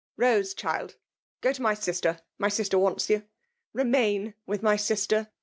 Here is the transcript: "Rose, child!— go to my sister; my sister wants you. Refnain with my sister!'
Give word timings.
"Rose, 0.27 0.55
child!— 0.55 0.95
go 1.41 1.53
to 1.53 1.61
my 1.61 1.75
sister; 1.75 2.21
my 2.39 2.49
sister 2.49 2.79
wants 2.79 3.07
you. 3.07 3.21
Refnain 3.75 4.33
with 4.47 4.63
my 4.63 4.75
sister!' 4.75 5.29